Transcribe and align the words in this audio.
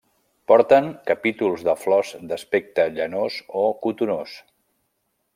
Porten 0.51 0.87
capítols 1.09 1.65
de 1.67 1.75
flors 1.81 2.13
d'aspecte 2.31 2.85
llanós 2.95 3.37
o 3.65 3.69
cotonós. 3.85 4.33